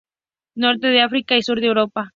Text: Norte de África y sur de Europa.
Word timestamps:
Norte 0.55 0.87
de 0.87 0.99
África 1.01 1.37
y 1.37 1.43
sur 1.43 1.61
de 1.61 1.67
Europa. 1.67 2.09